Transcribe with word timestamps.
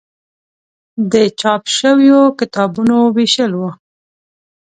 د 1.11 1.13
چاپ 1.39 1.63
شویو 1.77 2.19
کتابونو 2.39 2.97
ویشل 3.15 3.51
و. 3.59 3.61